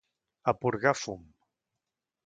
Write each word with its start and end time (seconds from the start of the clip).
A 0.51 0.55
porgar 0.63 0.95
fum! 1.03 1.23